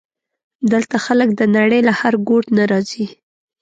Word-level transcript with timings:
دلته 0.71 0.95
خلک 1.05 1.29
د 1.35 1.41
نړۍ 1.57 1.79
له 1.87 1.93
هر 1.99 2.13
ګوټ 2.29 2.45
نه 2.57 2.63
راځي. 2.71 3.05